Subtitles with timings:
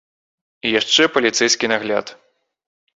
[0.69, 2.19] І яшчэ паліцэйскі нагляд.